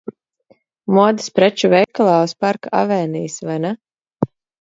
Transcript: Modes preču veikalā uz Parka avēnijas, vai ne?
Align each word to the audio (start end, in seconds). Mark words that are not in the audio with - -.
Modes 0.97 1.27
preču 1.39 1.69
veikalā 1.73 2.15
uz 2.29 2.33
Parka 2.45 2.71
avēnijas, 2.79 3.37
vai 3.51 3.59
ne? 3.67 3.75